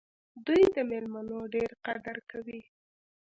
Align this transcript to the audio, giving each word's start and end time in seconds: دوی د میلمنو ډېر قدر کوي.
دوی 0.45 0.63
د 0.75 0.77
میلمنو 0.89 1.39
ډېر 1.55 1.69
قدر 1.85 2.17
کوي. 2.31 2.61